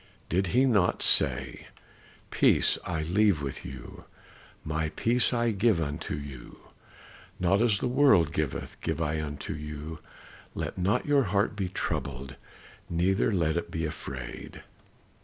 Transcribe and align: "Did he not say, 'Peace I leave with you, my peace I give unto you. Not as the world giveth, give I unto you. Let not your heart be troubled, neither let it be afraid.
"Did 0.29 0.47
he 0.47 0.65
not 0.65 1.03
say, 1.03 1.67
'Peace 2.31 2.79
I 2.87 3.03
leave 3.03 3.39
with 3.43 3.63
you, 3.63 4.05
my 4.65 4.89
peace 4.89 5.31
I 5.31 5.51
give 5.51 5.79
unto 5.79 6.15
you. 6.15 6.57
Not 7.39 7.61
as 7.61 7.77
the 7.77 7.87
world 7.87 8.33
giveth, 8.33 8.81
give 8.81 8.99
I 8.99 9.21
unto 9.21 9.53
you. 9.53 9.99
Let 10.55 10.75
not 10.75 11.05
your 11.05 11.25
heart 11.25 11.55
be 11.55 11.69
troubled, 11.69 12.35
neither 12.89 13.31
let 13.31 13.55
it 13.57 13.69
be 13.69 13.85
afraid. 13.85 14.63